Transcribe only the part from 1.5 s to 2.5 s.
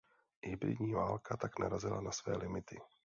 narazila na své